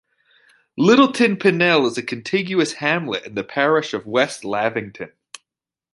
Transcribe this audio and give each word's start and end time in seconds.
Littleton 0.79 1.35
Panell 1.37 1.85
is 1.85 1.95
a 1.95 2.01
contiguous 2.01 2.73
hamlet 2.73 3.23
in 3.23 3.35
the 3.35 3.43
parish 3.43 3.93
of 3.93 4.07
West 4.07 4.43
Lavington. 4.43 5.11